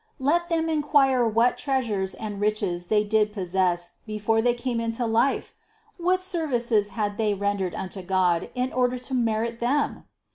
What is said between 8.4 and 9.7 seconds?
in order to merit